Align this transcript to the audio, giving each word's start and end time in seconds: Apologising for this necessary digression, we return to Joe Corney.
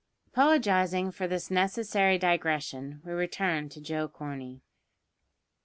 Apologising 0.33 1.11
for 1.11 1.27
this 1.27 1.51
necessary 1.51 2.17
digression, 2.17 3.01
we 3.05 3.11
return 3.11 3.69
to 3.69 3.79
Joe 3.79 4.07
Corney. 4.07 4.63